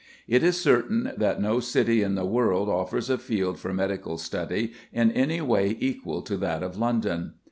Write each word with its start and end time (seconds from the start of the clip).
It 0.27 0.41
is 0.41 0.59
certain 0.59 1.11
that 1.15 1.39
no 1.39 1.59
city 1.59 2.01
in 2.01 2.15
the 2.15 2.25
world 2.25 2.69
offers 2.69 3.07
a 3.07 3.19
field 3.19 3.59
for 3.59 3.71
medical 3.71 4.17
study 4.17 4.73
in 4.91 5.11
any 5.11 5.41
way 5.41 5.77
equal 5.79 6.23
to 6.23 6.37
that 6.37 6.63
of 6.63 6.75
London. 6.75 7.33